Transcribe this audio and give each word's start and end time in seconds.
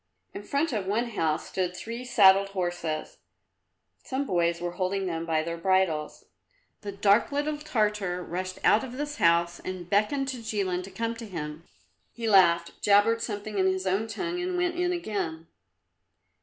In 0.33 0.41
front 0.41 0.73
of 0.73 0.87
one 0.87 1.09
house 1.11 1.47
stood 1.47 1.77
three 1.77 2.03
saddled 2.03 2.49
horses; 2.57 3.17
some 4.03 4.25
boys 4.25 4.59
were 4.59 4.71
holding 4.71 5.05
them 5.05 5.27
by 5.27 5.43
their 5.43 5.57
bridles. 5.59 6.25
The 6.81 6.91
dark 6.91 7.31
little 7.31 7.59
Tartar 7.59 8.23
rushed 8.23 8.57
out 8.63 8.83
of 8.83 8.93
this 8.93 9.17
house 9.17 9.59
and 9.59 9.87
beckoned 9.87 10.27
to 10.29 10.37
Jilin 10.41 10.81
to 10.85 10.89
come 10.89 11.13
to 11.17 11.27
him. 11.27 11.65
He 12.15 12.27
laughed, 12.27 12.81
jabbered 12.81 13.21
something 13.21 13.59
in 13.59 13.67
his 13.67 13.85
own 13.85 14.07
tongue 14.07 14.41
and 14.41 14.57
went 14.57 14.73
in 14.73 14.91
again. 14.91 15.45